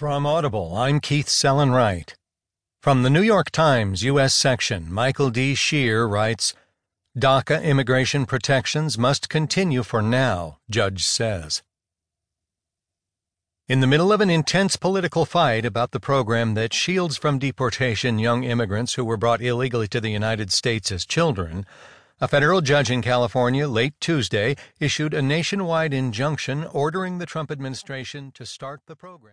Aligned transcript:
From 0.00 0.24
Audible, 0.24 0.78
I'm 0.78 0.98
Keith 0.98 1.26
Sellon-Wright. 1.26 2.14
From 2.80 3.02
the 3.02 3.10
New 3.10 3.20
York 3.20 3.50
Times 3.50 4.02
U.S. 4.02 4.32
section, 4.32 4.90
Michael 4.90 5.28
D. 5.28 5.54
Shear 5.54 6.08
writes 6.08 6.54
DACA 7.18 7.62
immigration 7.62 8.24
protections 8.24 8.96
must 8.96 9.28
continue 9.28 9.82
for 9.82 10.00
now, 10.00 10.56
judge 10.70 11.04
says. 11.04 11.62
In 13.68 13.80
the 13.80 13.86
middle 13.86 14.10
of 14.10 14.22
an 14.22 14.30
intense 14.30 14.76
political 14.76 15.26
fight 15.26 15.66
about 15.66 15.90
the 15.90 16.00
program 16.00 16.54
that 16.54 16.72
shields 16.72 17.18
from 17.18 17.38
deportation 17.38 18.18
young 18.18 18.42
immigrants 18.42 18.94
who 18.94 19.04
were 19.04 19.18
brought 19.18 19.42
illegally 19.42 19.88
to 19.88 20.00
the 20.00 20.08
United 20.08 20.50
States 20.50 20.90
as 20.90 21.04
children, 21.04 21.66
a 22.22 22.26
federal 22.26 22.62
judge 22.62 22.90
in 22.90 23.02
California 23.02 23.68
late 23.68 23.92
Tuesday 24.00 24.56
issued 24.78 25.12
a 25.12 25.20
nationwide 25.20 25.92
injunction 25.92 26.64
ordering 26.64 27.18
the 27.18 27.26
Trump 27.26 27.50
administration 27.50 28.32
to 28.32 28.46
start 28.46 28.80
the 28.86 28.96
program. 28.96 29.28